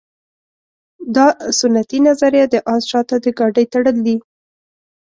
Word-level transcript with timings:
دا 1.15 1.27
سنتي 1.59 1.99
نظریه 2.07 2.45
د 2.49 2.55
اس 2.73 2.81
شاته 2.91 3.15
د 3.23 3.25
ګاډۍ 3.39 3.65
تړل 3.73 3.97
دي. 4.05 4.15